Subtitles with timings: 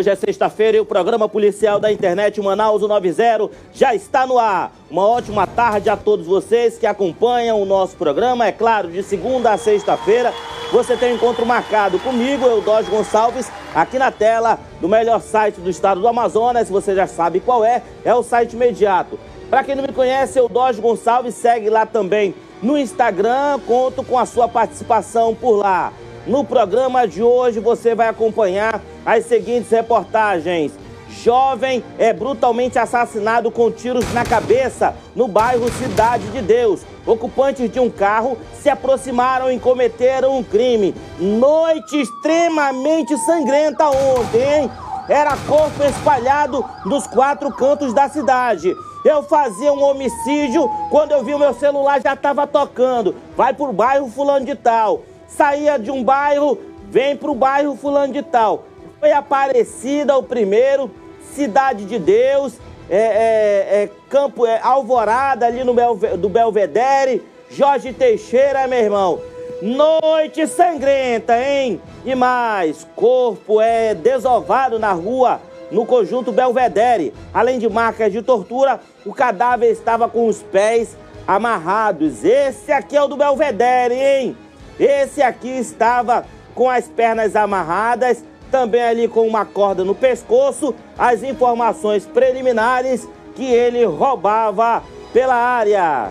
[0.00, 4.72] Hoje é sexta-feira e o programa policial da internet Manaus 90 já está no ar.
[4.90, 8.46] Uma ótima tarde a todos vocês que acompanham o nosso programa.
[8.46, 10.32] É claro, de segunda a sexta-feira
[10.72, 15.68] você tem um encontro marcado comigo, Eudógio Gonçalves, aqui na tela do melhor site do
[15.68, 16.70] estado do Amazonas.
[16.70, 19.20] Você já sabe qual é, é o site imediato.
[19.50, 23.60] Para quem não me conhece, Eudógio Gonçalves segue lá também no Instagram.
[23.66, 25.92] Conto com a sua participação por lá.
[26.26, 30.72] No programa de hoje você vai acompanhar as seguintes reportagens.
[31.08, 36.82] Jovem é brutalmente assassinado com tiros na cabeça no bairro Cidade de Deus.
[37.06, 40.94] Ocupantes de um carro se aproximaram e cometeram um crime.
[41.18, 44.70] Noite extremamente sangrenta ontem, hein?
[45.08, 48.72] Era corpo espalhado nos quatro cantos da cidade.
[49.04, 53.16] Eu fazia um homicídio, quando eu vi o meu celular já estava tocando.
[53.36, 55.02] Vai pro bairro fulano de tal
[55.36, 56.58] saía de um bairro,
[56.90, 58.64] vem para o bairro fulano de tal.
[58.98, 60.90] Foi Aparecida o primeiro,
[61.32, 62.54] Cidade de Deus,
[62.88, 69.20] é, é, é Campo é, Alvorada ali no Belve, do Belvedere, Jorge Teixeira, meu irmão.
[69.62, 71.80] Noite sangrenta, hein?
[72.04, 77.12] E mais, corpo é desovado na rua, no conjunto Belvedere.
[77.32, 80.96] Além de marcas de tortura, o cadáver estava com os pés
[81.26, 82.24] amarrados.
[82.24, 84.36] Esse aqui é o do Belvedere, hein?
[84.80, 86.24] Esse aqui estava
[86.54, 90.74] com as pernas amarradas, também ali com uma corda no pescoço.
[90.96, 94.82] As informações preliminares que ele roubava
[95.12, 96.10] pela área.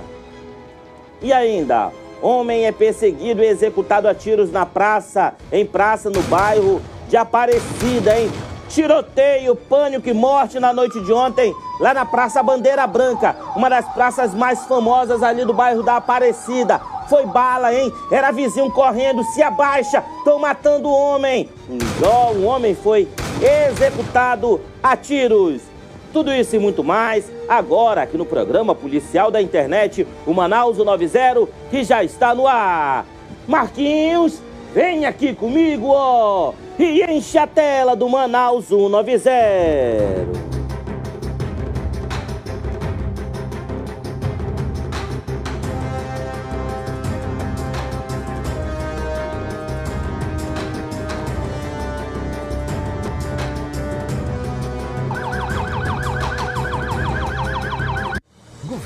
[1.20, 1.92] E ainda,
[2.22, 8.20] homem é perseguido e executado a tiros na praça, em praça no bairro de Aparecida,
[8.20, 8.30] hein?
[8.70, 13.86] Tiroteio, pânico e morte na noite de ontem, lá na Praça Bandeira Branca, uma das
[13.94, 16.80] praças mais famosas ali do bairro da Aparecida.
[17.10, 17.92] Foi bala, hein?
[18.12, 21.50] Era vizinho correndo, se abaixa, estão matando o homem.
[21.68, 23.08] Um homem foi
[23.42, 25.64] executado a tiros.
[26.14, 31.48] Tudo isso e muito mais, agora aqui no programa policial da internet, o Manaus 90,
[31.72, 33.06] que já está no ar.
[33.48, 34.40] Marquinhos,
[34.74, 40.59] vem aqui comigo, ó, e enche a tela do Manaus 190.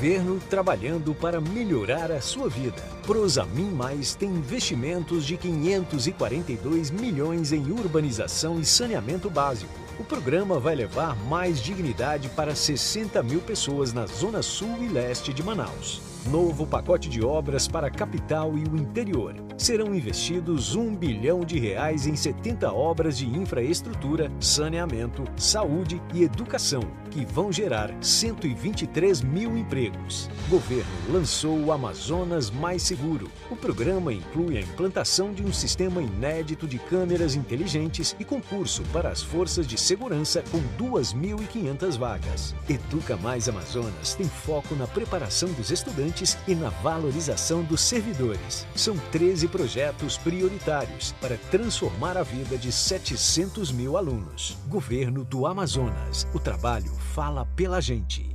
[0.04, 2.82] Governo trabalhando para melhorar a sua vida.
[3.06, 9.72] Prosamin Mais tem investimentos de 542 milhões em urbanização e saneamento básico.
[9.98, 15.32] O programa vai levar mais dignidade para 60 mil pessoas na zona sul e leste
[15.32, 16.02] de Manaus.
[16.30, 19.34] Novo pacote de obras para a capital e o interior.
[19.56, 26.82] Serão investidos um bilhão de reais em 70 obras de infraestrutura, saneamento, saúde e educação,
[27.10, 30.28] que vão gerar 123 mil empregos.
[30.48, 33.30] Governo lançou o Amazonas Mais Seguro.
[33.50, 39.08] O programa inclui a implantação de um sistema inédito de câmeras inteligentes e concurso para
[39.08, 42.54] as forças de segurança com 2.500 vagas.
[42.68, 48.66] Educa Mais Amazonas tem foco na preparação dos estudantes estudantes e na valorização dos servidores.
[48.74, 54.56] São 13 projetos prioritários para transformar a vida de 700 mil alunos.
[54.68, 56.26] Governo do Amazonas.
[56.34, 58.34] O trabalho fala pela gente.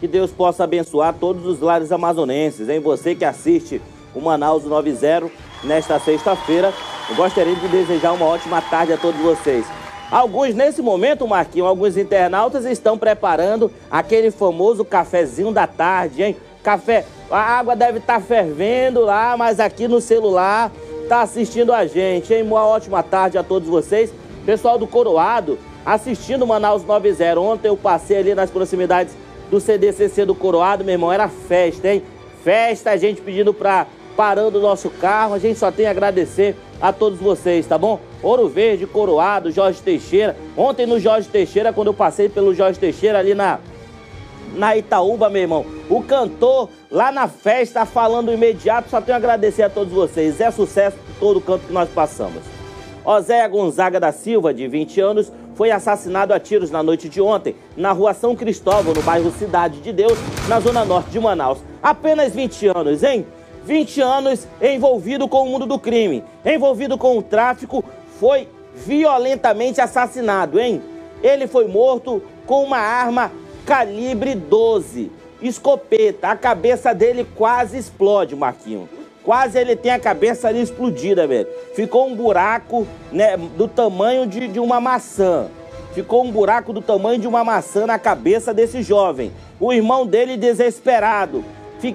[0.00, 3.80] Que Deus possa abençoar todos os lares amazonenses, em você que assiste
[4.14, 5.30] o Manaus 90
[5.64, 6.72] nesta sexta-feira.
[7.16, 9.66] Gostaria de desejar uma ótima tarde a todos vocês.
[10.10, 16.36] Alguns, nesse momento, Marquinhos, alguns internautas estão preparando aquele famoso cafezinho da tarde, hein?
[16.62, 20.72] Café, a água deve estar tá fervendo lá, mas aqui no celular
[21.02, 22.42] está assistindo a gente, hein?
[22.42, 24.12] Uma ótima tarde a todos vocês.
[24.44, 27.38] Pessoal do Coroado, assistindo Manaus 90.
[27.38, 29.14] Ontem eu passei ali nas proximidades
[29.50, 32.02] do CDCC do Coroado, meu irmão, era festa, hein?
[32.44, 33.86] Festa, a gente pedindo para
[34.16, 38.00] parando o nosso carro, a gente só tem a agradecer a todos vocês, tá bom?
[38.22, 40.36] Ouro Verde, Coroado, Jorge Teixeira.
[40.56, 43.60] Ontem no Jorge Teixeira, quando eu passei pelo Jorge Teixeira ali na,
[44.54, 49.62] na Itaúba, meu irmão, o cantor lá na festa falando imediato, só tenho a agradecer
[49.62, 50.40] a todos vocês.
[50.40, 52.42] É sucesso todo o canto que nós passamos.
[53.04, 57.56] Oséia Gonzaga da Silva, de 20 anos, foi assassinado a tiros na noite de ontem,
[57.76, 61.58] na rua São Cristóvão, no bairro Cidade de Deus, na zona norte de Manaus.
[61.82, 63.26] Apenas 20 anos, hein?
[63.64, 67.84] 20 anos envolvido com o mundo do crime, envolvido com o tráfico,
[68.20, 70.80] foi violentamente assassinado, hein?
[71.22, 73.32] Ele foi morto com uma arma
[73.68, 75.12] calibre 12,
[75.42, 76.28] escopeta.
[76.28, 78.88] A cabeça dele quase explode, Marquinho.
[79.22, 81.46] Quase ele tem a cabeça ali explodida, velho.
[81.74, 85.48] Ficou um buraco né, do tamanho de, de uma maçã.
[85.92, 89.30] Ficou um buraco do tamanho de uma maçã na cabeça desse jovem.
[89.60, 91.44] O irmão dele, desesperado,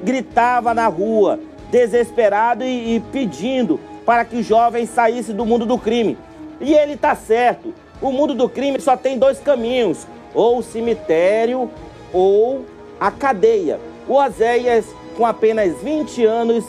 [0.03, 1.39] gritava na rua,
[1.71, 6.19] desesperado e, e pedindo para que o jovem saísse do mundo do crime.
[6.61, 7.73] E ele tá certo.
[7.99, 11.69] O mundo do crime só tem dois caminhos: ou o cemitério
[12.11, 12.65] ou
[12.99, 13.79] a cadeia.
[14.07, 14.85] O Oséias,
[15.15, 16.65] com apenas 20 anos,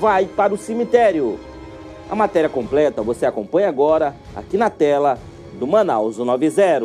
[0.00, 1.38] vai para o cemitério.
[2.10, 5.18] A matéria completa você acompanha agora aqui na tela
[5.58, 6.84] do Manaus 90.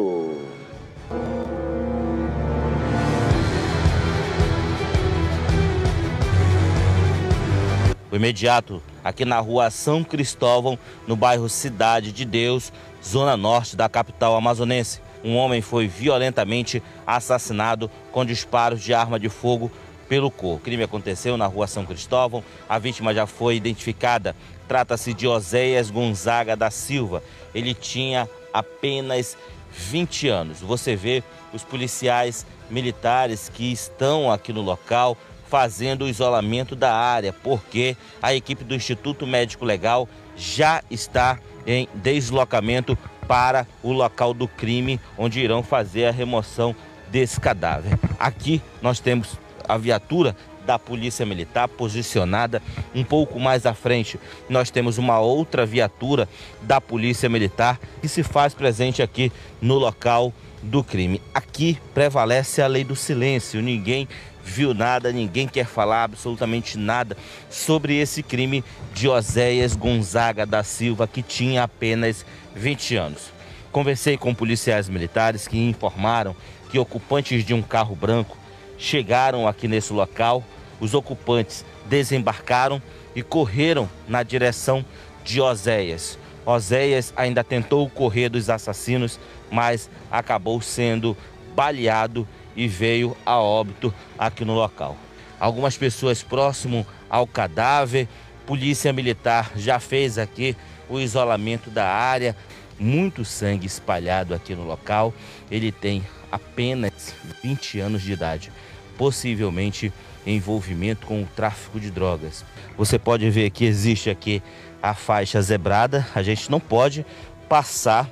[8.11, 10.77] O imediato aqui na rua São Cristóvão,
[11.07, 12.71] no bairro Cidade de Deus,
[13.03, 15.01] zona norte da capital amazonense.
[15.23, 19.71] Um homem foi violentamente assassinado com disparos de arma de fogo
[20.09, 20.57] pelo corpo.
[20.57, 22.43] O crime aconteceu na rua São Cristóvão.
[22.67, 24.35] A vítima já foi identificada.
[24.67, 27.23] Trata-se de Oséias Gonzaga da Silva.
[27.55, 29.37] Ele tinha apenas
[29.71, 30.59] 20 anos.
[30.59, 31.23] Você vê
[31.53, 35.17] os policiais militares que estão aqui no local
[35.47, 41.87] fazendo o isolamento da área, porque a equipe do Instituto Médico Legal já está em
[41.93, 42.97] deslocamento
[43.27, 46.75] para o local do crime, onde irão fazer a remoção
[47.11, 47.97] desse cadáver.
[48.19, 49.37] Aqui nós temos
[49.67, 50.35] a viatura
[50.65, 52.61] da Polícia Militar posicionada
[52.95, 54.19] um pouco mais à frente.
[54.49, 56.27] Nós temos uma outra viatura
[56.61, 59.31] da Polícia Militar que se faz presente aqui
[59.61, 61.21] no local do crime.
[61.53, 64.07] Aqui prevalece a lei do silêncio, ninguém
[64.43, 67.15] viu nada, ninguém quer falar absolutamente nada
[67.47, 73.31] sobre esse crime de Oséias Gonzaga da Silva, que tinha apenas 20 anos.
[73.71, 76.35] Conversei com policiais militares que informaram
[76.71, 78.35] que ocupantes de um carro branco
[78.75, 80.43] chegaram aqui nesse local,
[80.79, 82.81] os ocupantes desembarcaram
[83.15, 84.83] e correram na direção
[85.23, 86.17] de Oséias.
[86.45, 91.15] Oséias ainda tentou correr dos assassinos, mas acabou sendo
[91.55, 94.97] baleado e veio a óbito aqui no local.
[95.39, 98.07] Algumas pessoas próximo ao cadáver,
[98.45, 100.55] polícia militar já fez aqui
[100.89, 102.35] o isolamento da área,
[102.79, 105.13] muito sangue espalhado aqui no local.
[105.49, 107.13] Ele tem apenas
[107.43, 108.51] 20 anos de idade,
[108.97, 109.91] possivelmente
[110.25, 112.45] envolvimento com o tráfico de drogas.
[112.77, 114.41] Você pode ver que existe aqui
[114.81, 117.05] a faixa zebrada, a gente não pode
[117.47, 118.09] passar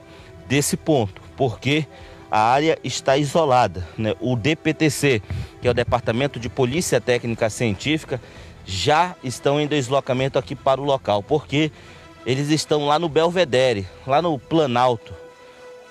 [0.47, 1.87] desse ponto, porque
[2.31, 3.85] a área está isolada.
[3.97, 4.15] Né?
[4.21, 5.21] O DPTC,
[5.61, 8.21] que é o Departamento de Polícia Técnica Científica,
[8.65, 11.71] já estão em deslocamento aqui para o local, porque
[12.25, 15.13] eles estão lá no Belvedere, lá no Planalto,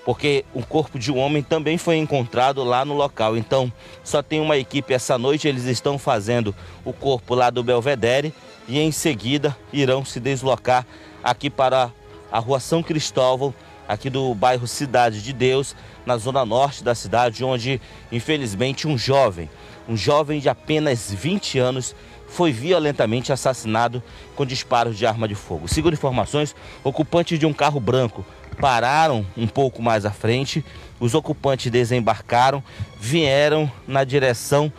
[0.05, 3.37] porque o corpo de um homem também foi encontrado lá no local.
[3.37, 3.71] Então,
[4.03, 8.33] só tem uma equipe essa noite, eles estão fazendo o corpo lá do Belvedere
[8.67, 10.87] e em seguida irão se deslocar
[11.23, 11.91] aqui para
[12.33, 13.53] a Rua São Cristóvão,
[13.87, 15.75] aqui do bairro Cidade de Deus,
[16.11, 19.49] na zona norte da cidade, onde infelizmente um jovem,
[19.89, 21.95] um jovem de apenas 20 anos,
[22.27, 24.03] foi violentamente assassinado
[24.35, 25.69] com disparos de arma de fogo.
[25.69, 28.27] Segundo informações, ocupantes de um carro branco
[28.61, 30.65] pararam um pouco mais à frente,
[30.99, 32.63] os ocupantes desembarcaram,
[32.99, 34.73] vieram na direção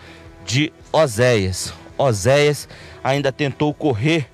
[0.46, 1.74] de Oséias.
[1.98, 2.68] Oséias
[3.02, 4.30] ainda tentou correr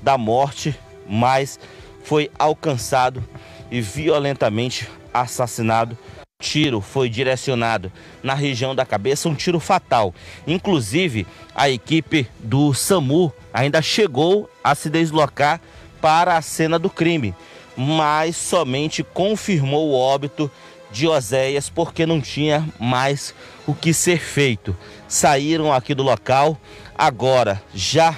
[0.00, 0.74] da morte,
[1.06, 1.60] mas
[2.04, 3.22] foi alcançado
[3.70, 5.96] e violentamente assassinado
[6.40, 7.90] tiro foi direcionado
[8.22, 10.14] na região da cabeça, um tiro fatal.
[10.46, 15.60] Inclusive, a equipe do SAMU ainda chegou a se deslocar
[16.00, 17.34] para a cena do crime,
[17.76, 20.48] mas somente confirmou o óbito
[20.92, 23.34] de Oséias porque não tinha mais
[23.66, 24.76] o que ser feito.
[25.08, 26.56] Saíram aqui do local,
[26.96, 28.16] agora já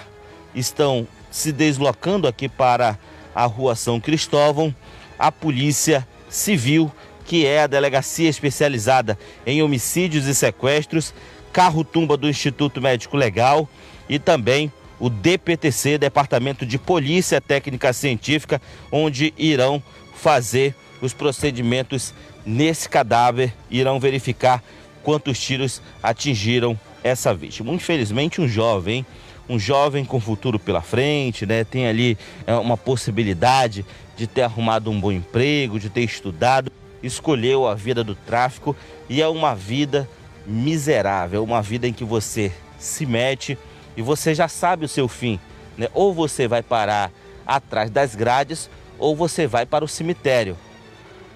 [0.54, 2.98] estão se deslocando aqui para
[3.34, 4.74] a rua São Cristóvão.
[5.18, 6.92] A polícia civil
[7.30, 11.14] que é a Delegacia Especializada em Homicídios e Sequestros,
[11.52, 13.70] carro-tumba do Instituto Médico Legal
[14.08, 18.60] e também o DPTC, Departamento de Polícia Técnica Científica,
[18.90, 19.80] onde irão
[20.12, 22.12] fazer os procedimentos
[22.44, 24.60] nesse cadáver, irão verificar
[25.04, 27.72] quantos tiros atingiram essa vítima.
[27.72, 29.06] Infelizmente, um jovem,
[29.48, 31.62] um jovem com futuro pela frente, né?
[31.62, 36.72] Tem ali é, uma possibilidade de ter arrumado um bom emprego, de ter estudado
[37.02, 38.76] escolheu a vida do tráfico
[39.08, 40.08] e é uma vida
[40.46, 43.58] miserável, uma vida em que você se mete
[43.96, 45.38] e você já sabe o seu fim.
[45.76, 45.88] Né?
[45.94, 47.10] Ou você vai parar
[47.46, 50.56] atrás das grades ou você vai para o cemitério.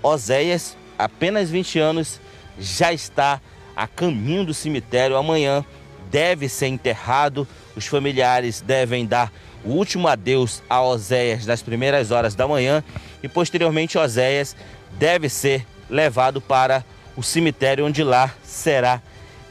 [0.02, 2.20] Oséias, apenas 20 anos,
[2.58, 3.40] já está
[3.74, 5.16] a caminho do cemitério.
[5.16, 5.64] Amanhã
[6.10, 7.48] deve ser enterrado.
[7.74, 9.32] Os familiares devem dar
[9.64, 12.84] o último adeus a Oséias nas primeiras horas da manhã
[13.22, 14.54] e posteriormente Oséias
[14.98, 16.84] deve ser levado para
[17.16, 19.00] o cemitério onde lá será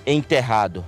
[0.06, 0.86] enterrado.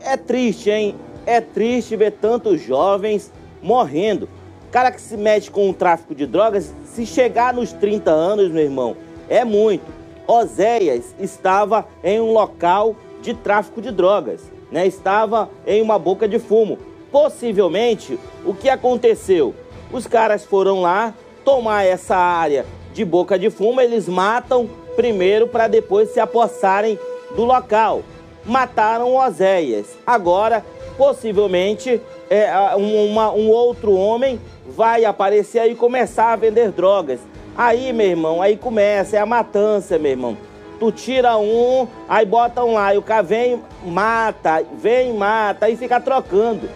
[0.00, 0.94] É triste, hein?
[1.26, 4.28] É triste ver tantos jovens morrendo.
[4.70, 8.62] Cara que se mete com o tráfico de drogas, se chegar nos 30 anos, meu
[8.62, 8.96] irmão,
[9.28, 9.84] é muito.
[10.26, 14.86] Oséias estava em um local de tráfico de drogas, né?
[14.86, 16.78] Estava em uma boca de fumo.
[17.16, 19.54] Possivelmente, o que aconteceu?
[19.90, 21.14] Os caras foram lá
[21.46, 26.98] tomar essa área de boca de fumo, eles matam primeiro para depois se apossarem
[27.34, 28.02] do local.
[28.44, 29.96] Mataram Oséias.
[30.06, 30.62] Agora,
[30.98, 37.20] possivelmente, é, uma, um outro homem vai aparecer aí e começar a vender drogas.
[37.56, 40.36] Aí, meu irmão, aí começa, é a matança, meu irmão.
[40.78, 45.78] Tu tira um, aí bota um lá, e o cara vem, mata, vem, mata, aí
[45.78, 46.68] fica trocando.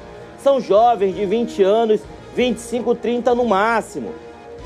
[0.42, 2.00] São jovens de 20 anos,
[2.34, 4.12] 25, 30 no máximo.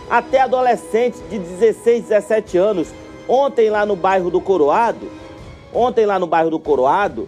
[0.09, 2.89] Até adolescentes de 16, 17 anos.
[3.29, 5.11] Ontem lá no bairro do Coroado,
[5.73, 7.27] ontem lá no bairro do Coroado,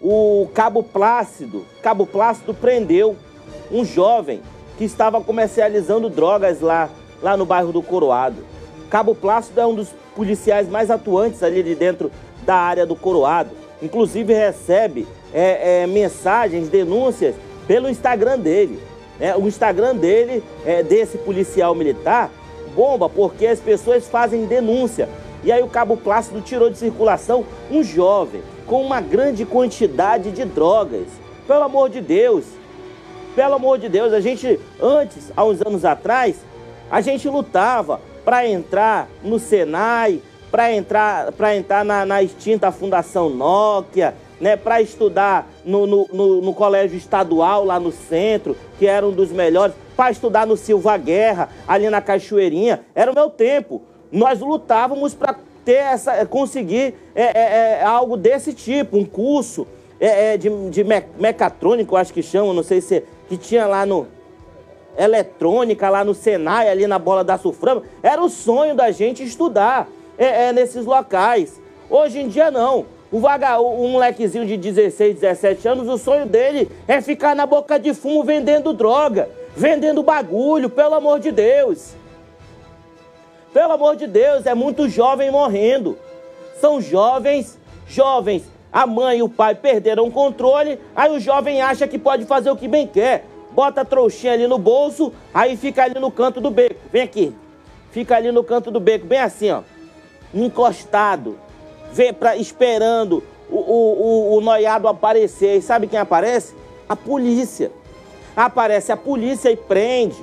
[0.00, 3.16] o Cabo Plácido, Cabo Plácido prendeu
[3.70, 4.40] um jovem
[4.78, 6.88] que estava comercializando drogas lá,
[7.20, 8.44] lá no bairro do Coroado.
[8.88, 12.10] Cabo Plácido é um dos policiais mais atuantes ali de dentro
[12.44, 13.50] da área do Coroado.
[13.82, 17.34] Inclusive recebe é, é, mensagens, denúncias
[17.66, 18.78] pelo Instagram dele.
[19.20, 22.30] É, o Instagram dele, é, desse policial militar,
[22.74, 25.08] bomba porque as pessoas fazem denúncia.
[25.44, 30.44] E aí o Cabo Plácido tirou de circulação um jovem com uma grande quantidade de
[30.44, 31.06] drogas.
[31.46, 32.44] Pelo amor de Deus,
[33.34, 36.36] pelo amor de Deus, a gente antes, há uns anos atrás,
[36.90, 40.20] a gente lutava para entrar no Senai,
[40.52, 46.42] para entrar, para entrar na, na, extinta Fundação Nokia, né, para estudar no, no, no,
[46.42, 50.98] no, colégio estadual lá no centro, que era um dos melhores, para estudar no Silva
[50.98, 52.80] Guerra, ali na Cachoeirinha.
[52.94, 53.80] Era o meu tempo.
[54.10, 59.66] Nós lutávamos para ter essa, conseguir é, é, é, algo desse tipo, um curso
[59.98, 64.06] é, é de, de mecatrônico, acho que chama, não sei se que tinha lá no,
[64.98, 69.88] eletrônica lá no Senai, ali na bola da Suframa, era o sonho da gente estudar
[70.16, 71.60] é, é, nesses locais.
[71.88, 72.86] Hoje em dia não.
[73.10, 77.46] O, vaga, o, o molequezinho de 16, 17 anos, o sonho dele é ficar na
[77.46, 81.94] boca de fumo vendendo droga, vendendo bagulho, pelo amor de Deus.
[83.52, 85.98] Pelo amor de Deus, é muito jovem morrendo.
[86.60, 88.44] São jovens, jovens.
[88.72, 92.50] A mãe e o pai perderam o controle, aí o jovem acha que pode fazer
[92.50, 96.40] o que bem quer bota a trouxinha ali no bolso, aí fica ali no canto
[96.40, 96.80] do beco.
[96.90, 97.34] Vem aqui.
[97.90, 99.62] Fica ali no canto do beco, bem assim, ó.
[100.34, 101.38] Encostado.
[101.92, 104.02] Vem pra, esperando o, o,
[104.34, 105.56] o, o noiado aparecer.
[105.56, 106.54] E sabe quem aparece?
[106.88, 107.70] A polícia.
[108.36, 110.16] Aparece a polícia e prende.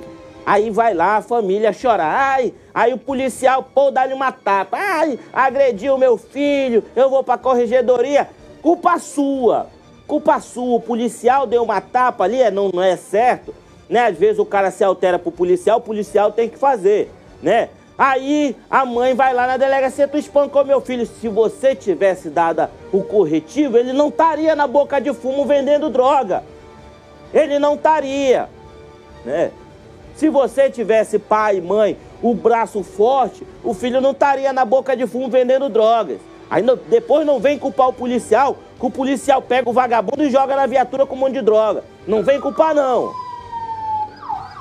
[0.44, 2.12] Aí vai lá a família chorar.
[2.12, 4.76] Ai, aí o policial, pô, dá-lhe uma tapa.
[4.76, 8.28] Ai, agrediu meu filho, eu vou pra corregedoria.
[8.62, 9.68] Culpa sua.
[10.06, 13.54] Culpa sua, o policial deu uma tapa ali, é, não, não é certo,
[13.88, 14.06] né?
[14.06, 17.68] Às vezes o cara se altera pro policial, o policial tem que fazer, né?
[18.00, 21.04] Aí a mãe vai lá na delegacia, tu espancou meu filho.
[21.04, 26.42] Se você tivesse dado o corretivo, ele não estaria na boca de fumo vendendo droga.
[27.30, 28.48] Ele não estaria,
[29.22, 29.50] né?
[30.14, 35.06] Se você tivesse pai, mãe, o braço forte, o filho não estaria na boca de
[35.06, 36.20] fumo vendendo drogas.
[36.48, 40.30] Aí não, depois não vem culpar o policial, que o policial pega o vagabundo e
[40.30, 41.84] joga na viatura com um monte de droga.
[42.06, 43.12] Não vem culpar, não.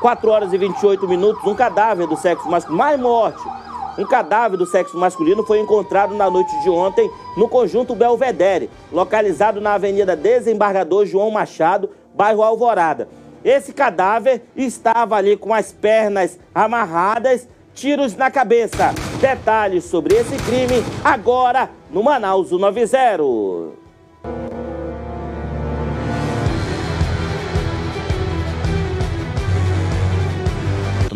[0.01, 3.41] 4 horas e 28 minutos, um cadáver do sexo masculino, mais morte.
[3.97, 9.59] Um cadáver do sexo masculino foi encontrado na noite de ontem no conjunto Belvedere, localizado
[9.59, 13.09] na Avenida Desembargador João Machado, bairro Alvorada.
[13.43, 18.93] Esse cadáver estava ali com as pernas amarradas, tiros na cabeça.
[19.19, 23.88] Detalhes sobre esse crime agora no Manaus 90.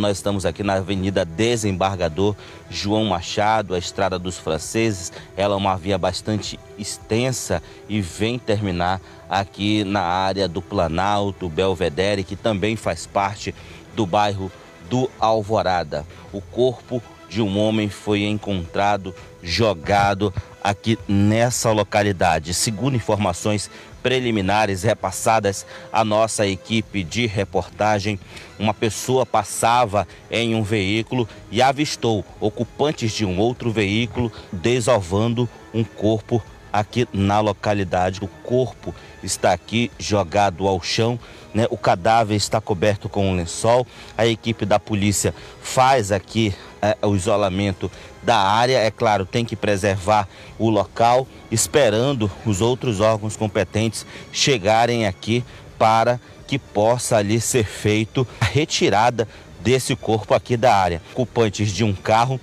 [0.03, 2.35] Nós estamos aqui na Avenida Desembargador
[2.69, 5.13] João Machado, a Estrada dos Franceses.
[5.37, 12.25] Ela é uma via bastante extensa e vem terminar aqui na área do Planalto, Belvedere,
[12.25, 13.55] que também faz parte
[13.95, 14.51] do bairro
[14.89, 16.05] do Alvorada.
[16.33, 22.53] O corpo de um homem foi encontrado jogado aqui nessa localidade.
[22.53, 23.71] Segundo informações
[24.03, 28.19] preliminares repassadas à nossa equipe de reportagem,
[28.59, 35.83] uma pessoa passava em um veículo e avistou ocupantes de um outro veículo desovando um
[35.83, 38.19] corpo aqui na localidade.
[38.21, 38.93] O corpo
[39.23, 41.19] está aqui jogado ao chão,
[41.53, 41.67] né?
[41.69, 43.85] o cadáver está coberto com um lençol.
[44.17, 47.91] A equipe da polícia faz aqui é, o isolamento
[48.21, 48.77] da área.
[48.77, 55.43] É claro, tem que preservar o local, esperando os outros órgãos competentes chegarem aqui
[55.77, 59.27] para que possa ali ser feito a retirada
[59.61, 61.01] desse corpo aqui da área.
[61.13, 62.39] Ocupantes de um carro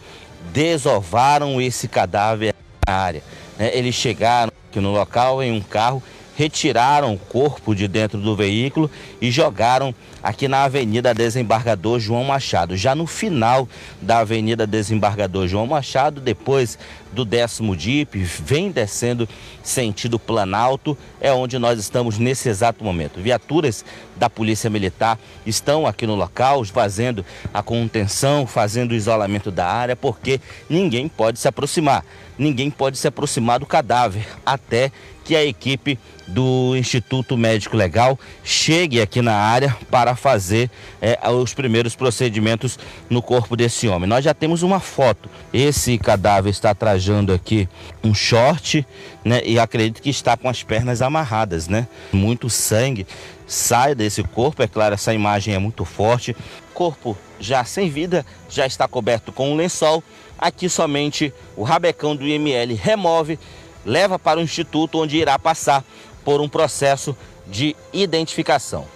[0.52, 2.54] desovaram esse cadáver
[2.86, 3.22] na área.
[3.58, 3.70] Né?
[3.76, 6.02] Eles chegaram aqui no local em um carro
[6.40, 12.78] retiraram o corpo de dentro do veículo e jogaram aqui na Avenida Desembargador João Machado.
[12.78, 13.68] Já no final
[14.00, 16.78] da Avenida Desembargador João Machado, depois
[17.12, 19.28] do décimo DIP, vem descendo
[19.62, 23.20] sentido Planalto, é onde nós estamos nesse exato momento.
[23.20, 23.84] Viaturas
[24.16, 29.96] da Polícia Militar estão aqui no local, fazendo a contenção, fazendo o isolamento da área,
[29.96, 32.04] porque ninguém pode se aproximar.
[32.38, 34.90] Ninguém pode se aproximar do cadáver até
[35.24, 41.52] que a equipe do Instituto Médico Legal chegue aqui na área para fazer é, os
[41.52, 44.08] primeiros procedimentos no corpo desse homem.
[44.08, 45.28] Nós já temos uma foto.
[45.52, 47.66] Esse cadáver está trajando aqui
[48.04, 48.86] um short,
[49.24, 49.40] né?
[49.42, 51.88] E acredito que está com as pernas amarradas, né?
[52.12, 53.06] Muito sangue
[53.46, 56.36] sai desse corpo, é claro, essa imagem é muito forte.
[56.74, 60.04] Corpo já sem vida, já está coberto com um lençol.
[60.38, 63.38] Aqui somente o rabecão do IML remove,
[63.84, 65.82] leva para o instituto onde irá passar
[66.22, 68.86] por um processo de identificação.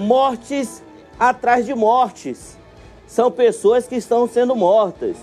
[0.00, 0.82] Mortes
[1.20, 2.55] atrás de mortes.
[3.06, 5.16] São pessoas que estão sendo mortas.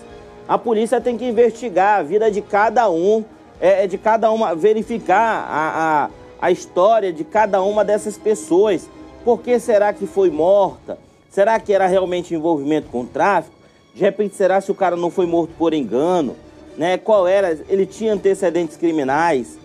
[0.48, 3.24] A polícia tem que investigar a vida de cada um,
[3.60, 6.10] é, é de cada uma, verificar a, a,
[6.46, 8.88] a história de cada uma dessas pessoas.
[9.24, 10.98] Por que será que foi morta?
[11.30, 13.54] Será que era realmente envolvimento com tráfico?
[13.94, 16.36] De repente, será se o cara não foi morto por engano?
[16.76, 16.98] né?
[16.98, 17.58] Qual era?
[17.68, 19.58] Ele tinha antecedentes criminais,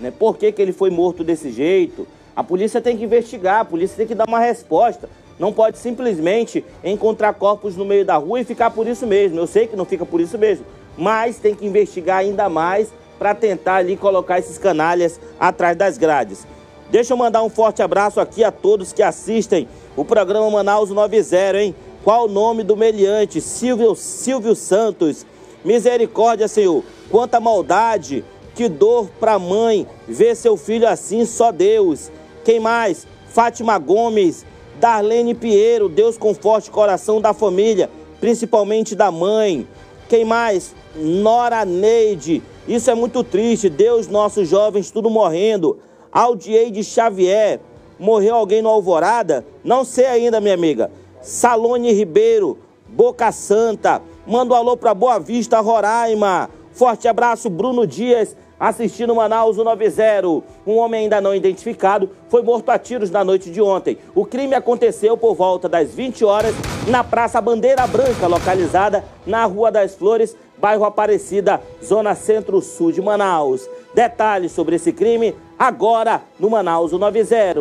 [0.00, 0.10] né?
[0.10, 2.06] Por que, que ele foi morto desse jeito?
[2.34, 5.08] A polícia tem que investigar, a polícia tem que dar uma resposta.
[5.38, 9.38] Não pode simplesmente encontrar corpos no meio da rua e ficar por isso mesmo.
[9.38, 10.64] Eu sei que não fica por isso mesmo,
[10.96, 16.46] mas tem que investigar ainda mais para tentar ali colocar esses canalhas atrás das grades.
[16.90, 21.58] Deixa eu mandar um forte abraço aqui a todos que assistem o programa Manaus 90,
[21.58, 21.74] hein?
[22.04, 23.40] Qual o nome do meliante?
[23.40, 25.26] Silvio, Silvio Santos.
[25.64, 26.84] Misericórdia, Senhor.
[27.10, 32.12] Quanta maldade, que dor para mãe ver seu filho assim, só Deus.
[32.44, 33.06] Quem mais?
[33.28, 34.46] Fátima Gomes,
[34.80, 39.66] Darlene Pinheiro, Deus conforte o coração da família, principalmente da mãe.
[40.08, 40.74] Quem mais?
[40.94, 43.68] Nora Neide, isso é muito triste.
[43.68, 45.78] Deus, nossos jovens, tudo morrendo.
[46.12, 47.60] Aldieide Xavier,
[47.98, 49.44] morreu alguém no Alvorada?
[49.64, 50.90] Não sei ainda, minha amiga.
[51.20, 52.58] Salone Ribeiro,
[52.88, 54.00] Boca Santa.
[54.26, 56.50] Manda um alô para Boa Vista, Roraima.
[56.72, 60.42] Forte abraço, Bruno Dias, assistindo Manaus 90.
[60.66, 63.98] Um homem ainda não identificado foi morto a tiros na noite de ontem.
[64.14, 66.54] O crime aconteceu por volta das 20 horas
[66.88, 73.68] na Praça Bandeira Branca, localizada na Rua das Flores, bairro Aparecida, zona centro-sul de Manaus.
[73.94, 77.60] Detalhes sobre esse crime agora no Manaus 90.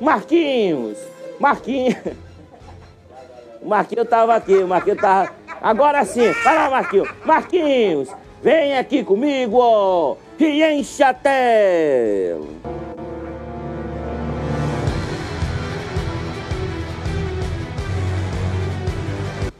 [0.00, 0.98] Marquinhos,
[1.38, 1.96] Marquinhos.
[3.62, 5.30] Marquinhos tava aqui, Marquinhos tava.
[5.60, 7.08] Agora sim, vai lá, Marquinhos.
[7.24, 8.08] Marquinhos,
[8.42, 12.46] vem aqui comigo, e enche a tela.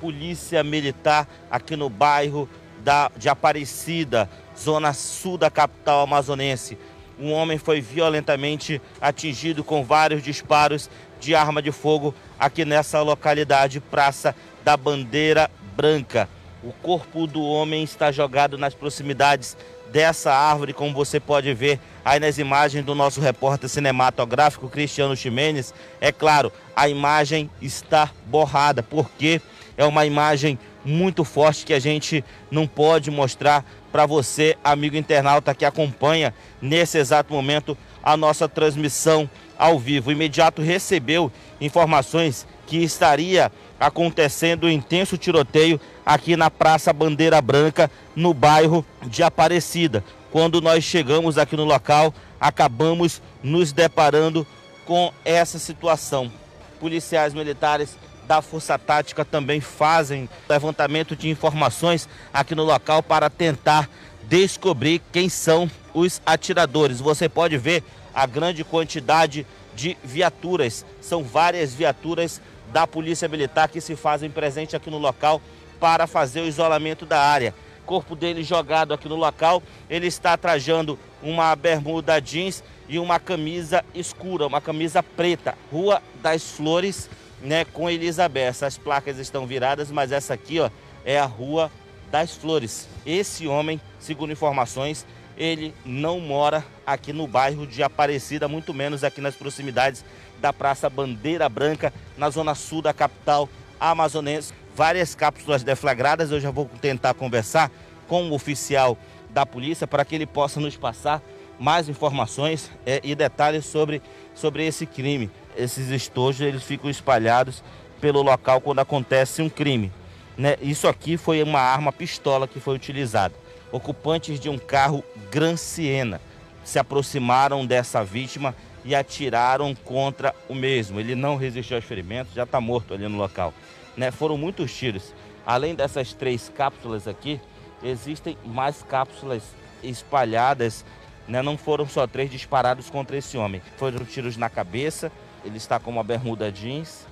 [0.01, 2.49] Polícia Militar aqui no bairro
[2.83, 6.79] da, de Aparecida, zona sul da capital amazonense.
[7.19, 10.89] Um homem foi violentamente atingido com vários disparos
[11.21, 16.27] de arma de fogo aqui nessa localidade, Praça da Bandeira Branca.
[16.63, 19.57] O corpo do homem está jogado nas proximidades
[19.91, 25.75] dessa árvore, como você pode ver aí nas imagens do nosso repórter cinematográfico Cristiano Ximenes.
[26.01, 29.41] É claro, a imagem está borrada, porque
[29.77, 35.55] é uma imagem muito forte que a gente não pode mostrar para você, amigo internauta
[35.55, 40.11] que acompanha nesse exato momento a nossa transmissão ao vivo.
[40.11, 47.91] O imediato recebeu informações que estaria acontecendo um intenso tiroteio aqui na Praça Bandeira Branca,
[48.15, 50.05] no bairro de Aparecida.
[50.31, 54.47] Quando nós chegamos aqui no local, acabamos nos deparando
[54.87, 56.31] com essa situação.
[56.79, 63.91] Policiais militares da Força Tática também fazem levantamento de informações aqui no local para tentar
[64.29, 67.01] descobrir quem são os atiradores.
[67.01, 67.83] Você pode ver
[68.15, 70.85] a grande quantidade de viaturas.
[71.01, 72.41] São várias viaturas
[72.73, 75.41] da Polícia Militar que se fazem presente aqui no local
[75.79, 77.55] para fazer o isolamento da área.
[77.87, 83.85] Corpo dele jogado aqui no local, ele está trajando uma bermuda jeans e uma camisa
[83.95, 85.57] escura, uma camisa preta.
[85.73, 88.63] Rua das Flores, né, com Elizabeth.
[88.63, 90.71] As placas estão viradas, mas essa aqui, ó,
[91.05, 91.71] é a Rua
[92.11, 92.89] das Flores.
[93.07, 99.21] Esse homem, segundo informações, ele não mora aqui no bairro de Aparecida, muito menos aqui
[99.21, 100.05] nas proximidades
[100.41, 104.53] da Praça Bandeira Branca, na zona sul da capital amazonense.
[104.75, 107.71] Várias cápsulas deflagradas, eu já vou tentar conversar
[108.07, 108.99] com o oficial
[109.31, 111.23] da polícia para que ele possa nos passar
[111.59, 114.03] mais informações é, e detalhes sobre,
[114.35, 115.31] sobre esse crime.
[115.57, 117.63] Esses estojos eles ficam espalhados
[118.01, 119.93] pelo local quando acontece um crime.
[120.37, 120.57] Né?
[120.61, 123.35] Isso aqui foi uma arma pistola que foi utilizada.
[123.73, 126.21] Ocupantes de um carro Gran Siena
[126.65, 130.99] se aproximaram dessa vítima e atiraram contra o mesmo.
[131.01, 133.53] Ele não resistiu aos ferimentos, já está morto ali no local.
[133.97, 134.11] Né?
[134.11, 135.13] Foram muitos tiros.
[135.47, 137.41] Além dessas três cápsulas aqui,
[137.83, 139.43] existem mais cápsulas
[139.83, 140.85] espalhadas.
[141.29, 141.43] Né?
[141.43, 143.61] Não foram só três disparados contra esse homem.
[143.77, 145.11] Foram tiros na cabeça.
[145.45, 147.07] Ele está com uma bermuda jeans,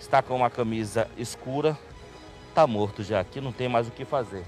[0.00, 1.76] está com uma camisa escura.
[2.58, 3.20] Está morto já.
[3.20, 4.44] Aqui não tem mais o que fazer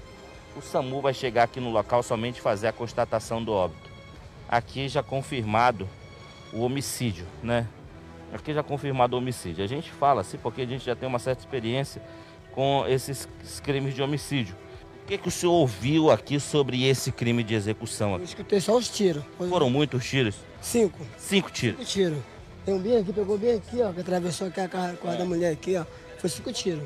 [0.55, 3.89] o SAMU vai chegar aqui no local somente fazer a constatação do óbito.
[4.49, 5.87] Aqui já confirmado
[6.51, 7.67] o homicídio, né?
[8.33, 9.63] Aqui já confirmado o homicídio.
[9.63, 12.01] A gente fala assim porque a gente já tem uma certa experiência
[12.53, 13.27] com esses
[13.63, 14.55] crimes de homicídio.
[15.03, 18.15] O que, que o senhor ouviu aqui sobre esse crime de execução?
[18.15, 18.23] Aqui?
[18.23, 19.23] Eu escutei só os tiros.
[19.37, 20.35] Foram muitos tiros?
[20.61, 20.99] Cinco.
[21.17, 21.79] Cinco tiros?
[21.79, 22.19] Cinco tiros.
[22.65, 25.17] Tem um bem aqui, pegou bem aqui, ó, que atravessou aqui a casa é.
[25.17, 25.85] da mulher aqui, ó.
[26.19, 26.83] Foi cinco tiros.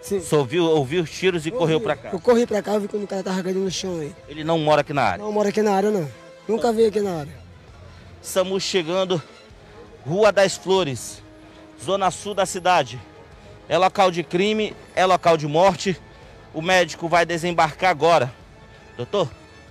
[0.00, 0.20] Sim.
[0.20, 2.10] Só ouviu, ouviu os tiros e correu pra cá?
[2.12, 4.14] Eu corri pra cá, vi quando o cara tava caído no chão aí.
[4.28, 5.24] Ele não mora aqui na área?
[5.24, 6.08] Não mora aqui na área, não.
[6.46, 7.32] Nunca veio aqui na área.
[8.22, 9.22] Estamos chegando,
[10.06, 11.22] Rua das Flores,
[11.82, 13.00] zona sul da cidade.
[13.68, 16.00] É local de crime, é local de morte.
[16.54, 18.32] O médico vai desembarcar agora.
[18.96, 19.28] Doutor,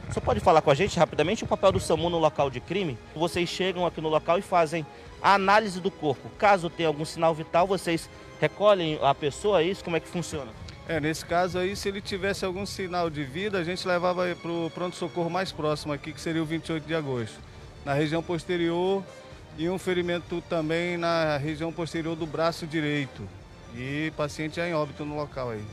[0.08, 2.98] você pode falar com a gente rapidamente o papel do SAMU no local de crime?
[3.16, 4.86] Vocês chegam aqui no local e fazem
[5.22, 6.30] a análise do corpo.
[6.38, 9.84] Caso tenha algum sinal vital, vocês recolhem a pessoa, é isso?
[9.84, 10.52] Como é que funciona?
[10.88, 14.52] É, nesse caso aí, se ele tivesse algum sinal de vida, a gente levava para
[14.52, 17.40] o pronto-socorro mais próximo aqui, que seria o 28 de agosto.
[17.84, 19.04] Na região posterior
[19.58, 23.28] e um ferimento também na região posterior do braço direito.
[23.76, 25.64] E paciente já em óbito no local aí.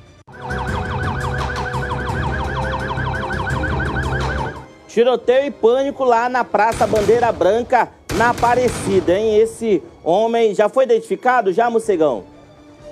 [4.89, 9.39] Tiroteio e pânico lá na Praça Bandeira Branca, na Aparecida, hein?
[9.39, 12.25] Esse homem já foi identificado, já, Mocegão?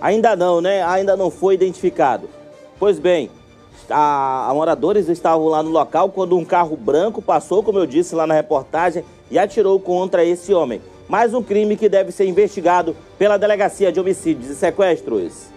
[0.01, 0.83] Ainda não, né?
[0.83, 2.29] Ainda não foi identificado.
[2.79, 3.31] Pois bem,
[3.89, 8.15] a, a, moradores estavam lá no local quando um carro branco passou, como eu disse
[8.15, 10.83] lá na reportagem, e atirou contra esse homem.
[11.09, 15.53] Mais um crime que deve ser investigado pela Delegacia de Homicídios e Sequestros.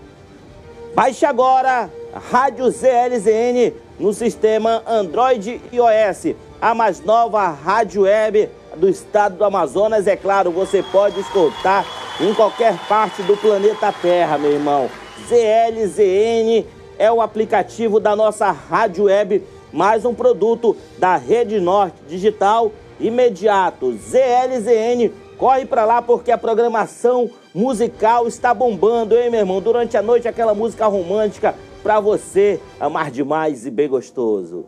[0.94, 1.90] Baixe agora
[2.30, 9.44] Rádio ZLZN no sistema Android e iOS, a mais nova rádio web do estado do
[9.44, 10.08] Amazonas.
[10.08, 11.86] É claro, você pode escutar
[12.20, 14.90] em qualquer parte do planeta Terra, meu irmão.
[15.28, 16.66] ZLZN
[16.98, 23.92] é o aplicativo da nossa rádio web, mais um produto da Rede Norte Digital imediato.
[23.92, 29.62] ZLZN, corre para lá porque a programação musical está bombando, hein, meu irmão?
[29.62, 34.66] Durante a noite aquela música romântica para você amar demais e bem gostoso.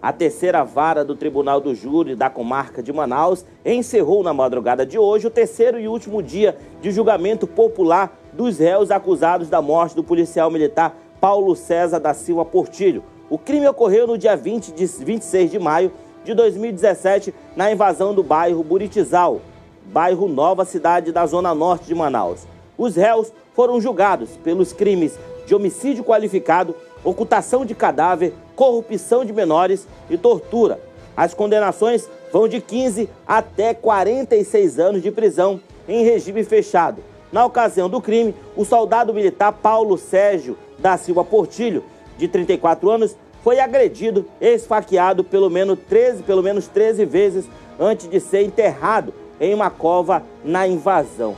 [0.00, 4.96] A terceira vara do Tribunal do Júri da Comarca de Manaus encerrou na madrugada de
[4.96, 10.04] hoje o terceiro e último dia de julgamento popular dos réus acusados da morte do
[10.04, 13.02] policial militar Paulo César da Silva Portilho.
[13.28, 15.90] O crime ocorreu no dia 20 de 26 de maio
[16.24, 19.40] de 2017 na invasão do bairro Buritizal,
[19.86, 22.46] bairro Nova Cidade da zona norte de Manaus.
[22.78, 29.86] Os réus foram julgados pelos crimes de homicídio qualificado, ocultação de cadáver, corrupção de menores
[30.10, 30.80] e tortura.
[31.16, 37.00] As condenações vão de 15 até 46 anos de prisão em regime fechado.
[37.30, 41.84] Na ocasião do crime, o soldado militar Paulo Sérgio da Silva Portilho,
[42.16, 47.44] de 34 anos, foi agredido e esfaqueado pelo menos 13, pelo menos 13 vezes
[47.78, 51.36] antes de ser enterrado em uma cova na invasão.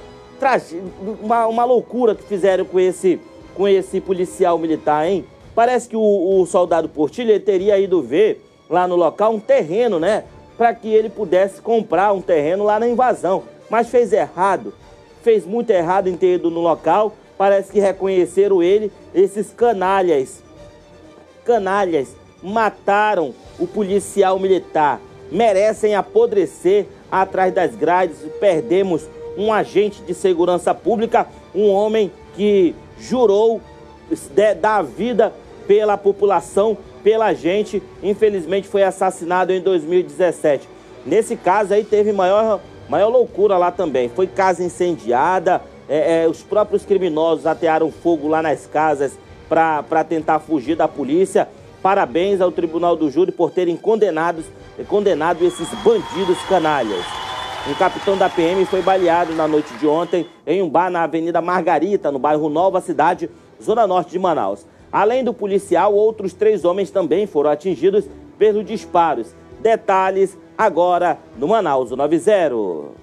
[1.22, 3.20] Uma, uma loucura que fizeram com esse,
[3.54, 5.26] com esse policial militar, hein?
[5.60, 10.24] Parece que o, o soldado Portilho teria ido ver lá no local um terreno, né?
[10.56, 13.42] Para que ele pudesse comprar um terreno lá na invasão.
[13.68, 14.72] Mas fez errado.
[15.22, 20.42] Fez muito errado em ter ido no local parece que reconheceram ele, esses canalhas.
[21.44, 24.98] Canalhas mataram o policial militar.
[25.30, 28.16] Merecem apodrecer atrás das grades.
[28.40, 33.60] Perdemos um agente de segurança pública, um homem que jurou
[34.58, 35.32] dar vida
[35.70, 37.80] pela população, pela gente.
[38.02, 40.68] Infelizmente foi assassinado em 2017.
[41.06, 44.08] Nesse caso aí teve maior, maior loucura lá também.
[44.08, 49.16] Foi casa incendiada, é, é, os próprios criminosos atearam fogo lá nas casas
[49.48, 51.46] para tentar fugir da polícia.
[51.80, 54.46] Parabéns ao Tribunal do Júri por terem condenados,
[54.88, 57.04] condenado esses bandidos canalhas.
[57.68, 61.40] Um capitão da PM foi baleado na noite de ontem em um bar na Avenida
[61.40, 63.30] Margarita, no bairro Nova Cidade,
[63.62, 64.66] zona norte de Manaus.
[64.92, 69.34] Além do policial, outros três homens também foram atingidos pelos disparos.
[69.60, 73.00] Detalhes agora no Manaus 90.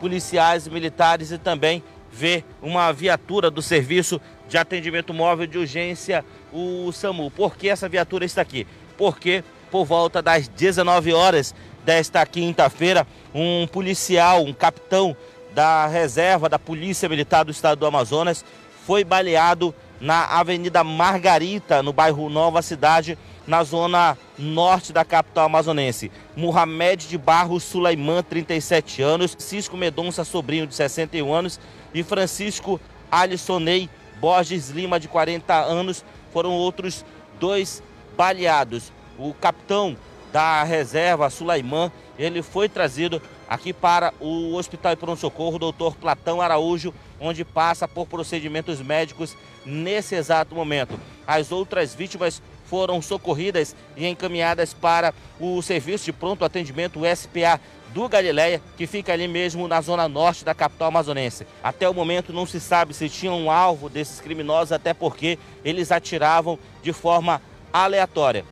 [0.00, 6.90] policiais militares e também ver uma viatura do Serviço de Atendimento Móvel de Urgência, o
[6.90, 7.30] SAMU.
[7.30, 8.66] Por que essa viatura está aqui?
[9.00, 11.54] Porque por volta das 19 horas
[11.86, 15.16] desta quinta-feira, um policial, um capitão
[15.54, 18.44] da reserva da Polícia Militar do Estado do Amazonas,
[18.86, 26.12] foi baleado na Avenida Margarita, no bairro Nova Cidade, na zona norte da capital amazonense.
[26.36, 31.58] Mohamed de Barros Sulaiman, 37 anos, Cisco Medonça Sobrinho, de 61 anos,
[31.94, 32.78] e Francisco
[33.10, 33.88] Alissonei
[34.20, 37.02] Borges Lima, de 40 anos, foram outros
[37.40, 37.82] dois
[38.16, 38.92] baleados.
[39.18, 39.96] O capitão
[40.32, 46.94] da reserva, Sulaiman, ele foi trazido aqui para o Hospital de Pronto-Socorro, doutor Platão Araújo,
[47.20, 50.98] onde passa por procedimentos médicos nesse exato momento.
[51.26, 57.60] As outras vítimas foram socorridas e encaminhadas para o Serviço de Pronto Atendimento SPA
[57.92, 61.44] do Galileia, que fica ali mesmo na zona norte da capital amazonense.
[61.62, 65.90] Até o momento não se sabe se tinham um alvo desses criminosos, até porque eles
[65.90, 67.42] atiravam de forma
[67.72, 68.44] aleatória.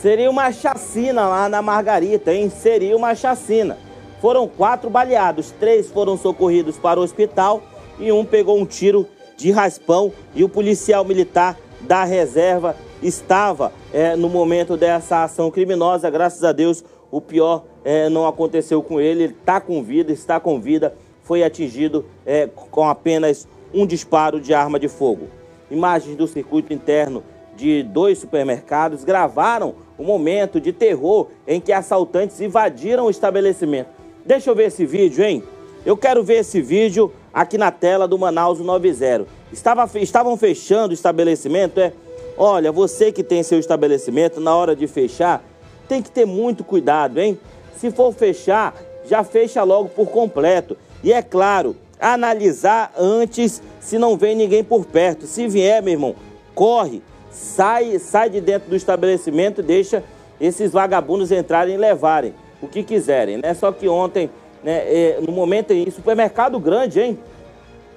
[0.00, 2.50] Seria uma chacina lá na Margarita, hein?
[2.50, 3.78] Seria uma chacina.
[4.20, 7.62] Foram quatro baleados, três foram socorridos para o hospital
[7.98, 9.06] e um pegou um tiro
[9.36, 16.10] de raspão e o policial militar da reserva estava é, no momento dessa ação criminosa.
[16.10, 19.24] Graças a Deus, o pior é, não aconteceu com ele.
[19.24, 20.94] Ele está com vida, está com vida.
[21.22, 25.28] Foi atingido é, com apenas um disparo de arma de fogo.
[25.74, 27.24] Imagens do circuito interno
[27.56, 33.88] de dois supermercados gravaram o momento de terror em que assaltantes invadiram o estabelecimento.
[34.24, 35.42] Deixa eu ver esse vídeo, hein?
[35.84, 39.26] Eu quero ver esse vídeo aqui na tela do Manaus 90.
[39.52, 41.92] Estava, estavam fechando o estabelecimento, é?
[42.38, 45.42] Olha, você que tem seu estabelecimento, na hora de fechar,
[45.88, 47.36] tem que ter muito cuidado, hein?
[47.76, 50.76] Se for fechar, já fecha logo por completo.
[51.02, 55.26] E é claro, analisar antes se não vem ninguém por perto.
[55.26, 56.14] Se vier, meu irmão,
[56.54, 60.02] corre, sai, sai de dentro do estabelecimento e deixa
[60.40, 63.54] esses vagabundos entrarem e levarem o que quiserem, né?
[63.54, 64.30] Só que ontem
[64.62, 67.18] né, é, no momento em supermercado grande, hein?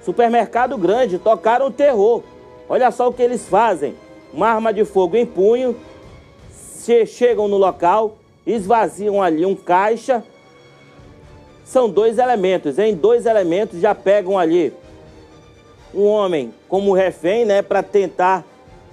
[0.02, 2.22] Supermercado grande, tocaram o terror.
[2.68, 3.94] Olha só o que eles fazem.
[4.32, 5.74] Uma arma de fogo em punho,
[7.06, 10.22] chegam no local, esvaziam ali um caixa.
[11.68, 12.94] São dois elementos, hein?
[12.94, 14.72] Dois elementos já pegam ali
[15.94, 18.42] um homem como refém, né, para tentar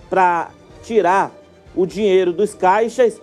[0.09, 0.49] para
[0.83, 1.31] tirar
[1.73, 3.21] o dinheiro dos caixas.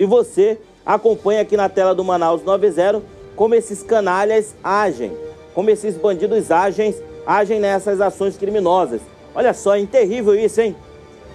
[0.00, 3.02] E você acompanha aqui na tela do Manaus 90
[3.36, 5.16] como esses canalhas agem,
[5.54, 6.92] como esses bandidos agem,
[7.24, 9.00] agem nessas ações criminosas.
[9.32, 10.74] Olha só, é terrível isso, hein?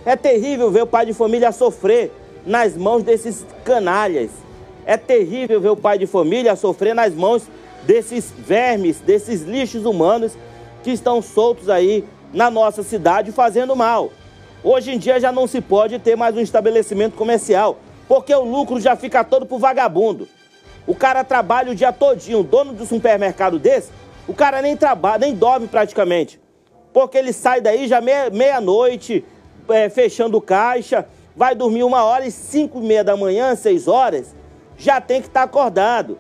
[0.05, 2.11] É terrível ver o pai de família sofrer
[2.45, 4.48] nas mãos desses canalhas.
[4.89, 7.43] É terrível ver o pai de família sofrer nas mãos
[7.83, 10.35] desses vermes, desses lixos humanos
[10.81, 14.09] que estão soltos aí na nossa cidade fazendo mal.
[14.63, 18.79] Hoje em dia já não se pode ter mais um estabelecimento comercial, porque o lucro
[18.79, 20.27] já fica todo pro vagabundo.
[20.87, 23.91] O cara trabalha o dia todinho, dono de um supermercado desse,
[24.27, 26.41] o cara nem trabalha, nem dorme praticamente.
[26.91, 29.23] Porque ele sai daí já meia-noite,
[29.69, 33.87] meia é, fechando caixa, vai dormir uma hora e cinco e meia da manhã, seis
[33.87, 34.38] horas,
[34.79, 36.19] já tem que estar tá acordado.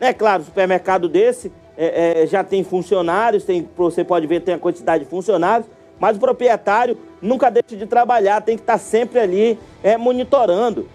[0.00, 4.58] É claro, supermercado desse é, é, já tem funcionários, tem, você pode ver, tem a
[4.58, 9.18] quantidade de funcionários, mas o proprietário nunca deixa de trabalhar, tem que estar tá sempre
[9.18, 10.88] ali é, monitorando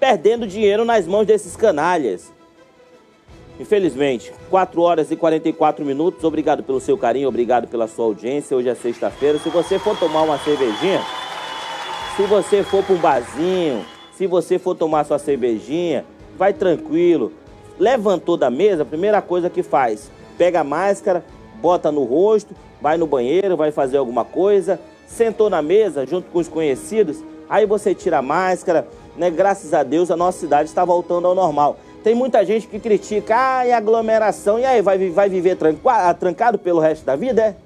[0.00, 2.32] perdendo dinheiro nas mãos desses canalhas.
[3.60, 6.24] Infelizmente, 4 horas e 44 minutos.
[6.24, 8.56] Obrigado pelo seu carinho, obrigado pela sua audiência.
[8.56, 9.38] Hoje é sexta-feira.
[9.38, 11.02] Se você for tomar uma cervejinha,
[12.16, 13.84] se você for para um barzinho,
[14.20, 16.04] se você for tomar sua cervejinha,
[16.36, 17.32] vai tranquilo.
[17.78, 22.98] Levantou da mesa, a primeira coisa que faz, pega a máscara, bota no rosto, vai
[22.98, 27.94] no banheiro, vai fazer alguma coisa, sentou na mesa junto com os conhecidos, aí você
[27.94, 29.30] tira a máscara, né?
[29.30, 31.78] Graças a Deus a nossa cidade está voltando ao normal.
[32.04, 35.56] Tem muita gente que critica, ah, e aglomeração, e aí, vai, vai viver
[36.18, 37.56] trancado pelo resto da vida, é?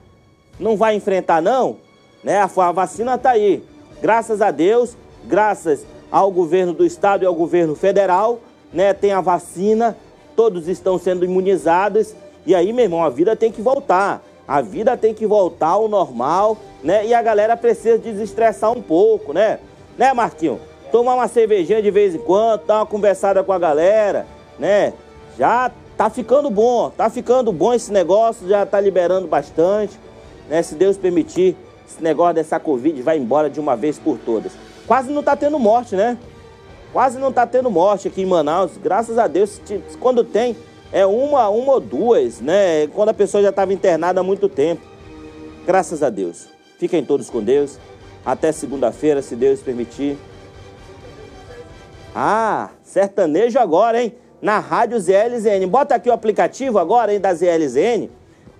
[0.60, 1.78] Não vai enfrentar, não?
[2.22, 2.38] Né?
[2.38, 3.60] A vacina está aí.
[4.00, 8.38] Graças a Deus, graças ao governo do estado e ao governo federal,
[8.72, 8.94] né?
[8.94, 9.96] Tem a vacina,
[10.36, 12.14] todos estão sendo imunizados,
[12.46, 14.22] e aí, meu irmão, a vida tem que voltar.
[14.46, 17.04] A vida tem que voltar ao normal, né?
[17.04, 19.58] E a galera precisa desestressar um pouco, né?
[19.98, 20.60] Né, Marquinho?
[20.92, 24.24] tomar uma cervejinha de vez em quando, dar uma conversada com a galera,
[24.60, 24.92] né?
[25.36, 29.98] Já tá ficando bom, tá ficando bom esse negócio, já tá liberando bastante,
[30.48, 30.62] né?
[30.62, 34.52] Se Deus permitir, esse negócio dessa Covid vai embora de uma vez por todas.
[34.86, 36.18] Quase não tá tendo morte, né?
[36.92, 39.60] Quase não tá tendo morte aqui em Manaus, graças a Deus.
[39.98, 40.56] Quando tem,
[40.92, 42.86] é uma, uma ou duas, né?
[42.88, 44.82] Quando a pessoa já estava internada há muito tempo.
[45.66, 46.46] Graças a Deus.
[46.78, 47.78] Fiquem todos com Deus.
[48.24, 50.16] Até segunda-feira, se Deus permitir.
[52.14, 54.14] Ah, sertanejo agora, hein?
[54.40, 55.66] Na rádio ZLZN.
[55.66, 58.08] Bota aqui o aplicativo agora, hein, da ZLZN.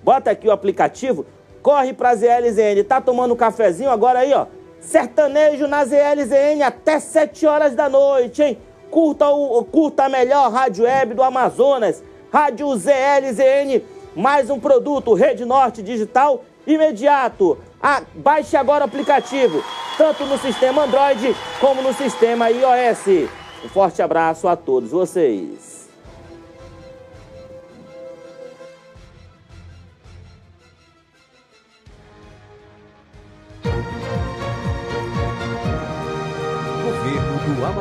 [0.03, 1.25] Bota aqui o aplicativo.
[1.63, 2.83] Corre pra ZLZN.
[2.83, 4.47] Tá tomando um cafezinho agora aí, ó.
[4.87, 8.59] Sertanejo na ZLZN até 7 horas da noite, hein?
[8.91, 12.03] Curta, o, curta a melhor rádio web do Amazonas.
[12.33, 13.83] Rádio ZLZN.
[14.15, 17.59] Mais um produto, Rede Norte Digital imediato.
[17.83, 19.63] Ah, baixe agora o aplicativo,
[19.99, 23.29] tanto no sistema Android como no sistema iOS.
[23.65, 25.74] Um forte abraço a todos vocês.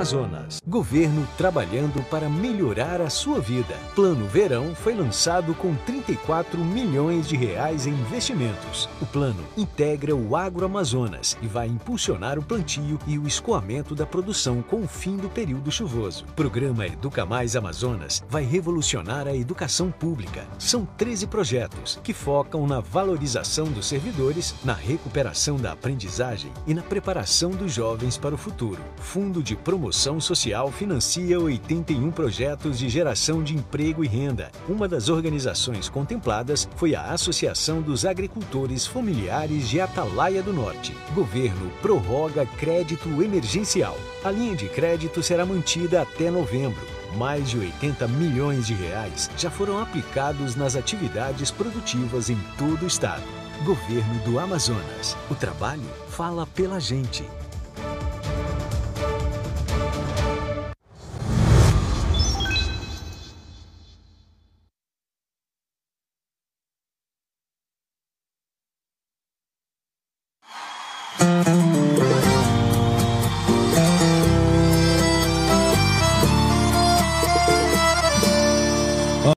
[0.03, 0.61] Amazonas.
[0.67, 3.73] Governo trabalhando para melhorar a sua vida.
[3.95, 8.89] Plano Verão foi lançado com 34 milhões de reais em investimentos.
[9.01, 14.61] O plano integra o agroamazonas e vai impulsionar o plantio e o escoamento da produção
[14.61, 16.25] com o fim do período chuvoso.
[16.25, 20.45] O programa Educa Mais Amazonas vai revolucionar a educação pública.
[20.59, 26.81] São 13 projetos que focam na valorização dos servidores, na recuperação da aprendizagem e na
[26.81, 28.81] preparação dos jovens para o futuro.
[28.97, 29.57] Fundo de de
[29.93, 34.51] Promoção Social financia 81 projetos de geração de emprego e renda.
[34.67, 40.97] Uma das organizações contempladas foi a Associação dos Agricultores Familiares de Atalaia do Norte.
[41.13, 43.95] Governo prorroga crédito emergencial.
[44.23, 46.87] A linha de crédito será mantida até novembro.
[47.15, 52.87] Mais de 80 milhões de reais já foram aplicados nas atividades produtivas em todo o
[52.87, 53.21] estado.
[53.63, 55.15] Governo do Amazonas.
[55.29, 57.23] O trabalho fala pela gente.